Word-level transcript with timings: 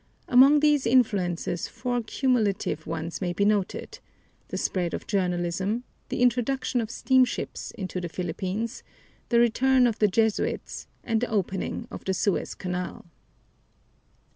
Among 0.27 0.61
these 0.61 0.87
influences 0.87 1.67
four 1.67 2.01
cumulative 2.01 2.87
ones 2.87 3.21
may 3.21 3.33
be 3.33 3.45
noted: 3.45 3.99
the 4.47 4.57
spread 4.57 4.95
of 4.95 5.05
journalism, 5.05 5.83
the 6.09 6.23
introduction 6.23 6.81
of 6.81 6.89
steamships 6.89 7.69
into 7.77 8.01
the 8.01 8.09
Philippines, 8.09 8.81
the 9.29 9.39
return 9.39 9.85
of 9.85 9.99
the 9.99 10.07
Jesuits, 10.07 10.87
and 11.03 11.21
the 11.21 11.29
opening 11.29 11.87
of 11.91 12.03
the 12.05 12.15
Suez 12.15 12.55
Canal. 12.55 13.05